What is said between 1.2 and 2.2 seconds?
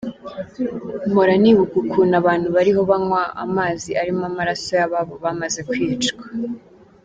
nibuka ukuntu